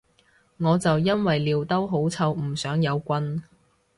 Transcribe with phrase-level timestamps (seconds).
[0.57, 3.43] 我就因為尿兜好臭唔想有棍